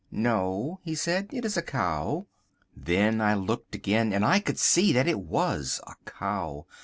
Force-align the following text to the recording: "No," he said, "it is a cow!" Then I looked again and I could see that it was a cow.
"No," 0.09 0.79
he 0.81 0.95
said, 0.95 1.29
"it 1.31 1.45
is 1.45 1.57
a 1.57 1.61
cow!" 1.61 2.25
Then 2.75 3.21
I 3.21 3.35
looked 3.35 3.75
again 3.75 4.11
and 4.13 4.25
I 4.25 4.39
could 4.39 4.57
see 4.57 4.91
that 4.93 5.07
it 5.07 5.19
was 5.19 5.79
a 5.85 5.93
cow. 6.09 6.65